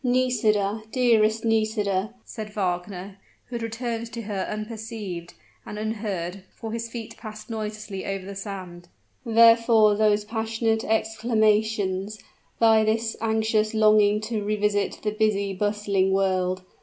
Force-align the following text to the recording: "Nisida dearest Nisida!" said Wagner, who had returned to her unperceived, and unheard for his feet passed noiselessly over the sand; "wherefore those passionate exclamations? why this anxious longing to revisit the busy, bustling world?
"Nisida 0.03 0.81
dearest 0.91 1.45
Nisida!" 1.45 2.15
said 2.25 2.49
Wagner, 2.53 3.19
who 3.45 3.57
had 3.57 3.61
returned 3.61 4.11
to 4.13 4.23
her 4.23 4.47
unperceived, 4.49 5.35
and 5.63 5.77
unheard 5.77 6.43
for 6.55 6.71
his 6.71 6.89
feet 6.89 7.15
passed 7.17 7.51
noiselessly 7.51 8.03
over 8.07 8.25
the 8.25 8.35
sand; 8.35 8.87
"wherefore 9.23 9.93
those 9.95 10.25
passionate 10.25 10.83
exclamations? 10.83 12.17
why 12.57 12.83
this 12.83 13.15
anxious 13.21 13.75
longing 13.75 14.19
to 14.21 14.43
revisit 14.43 14.99
the 15.03 15.11
busy, 15.11 15.53
bustling 15.53 16.09
world? 16.11 16.63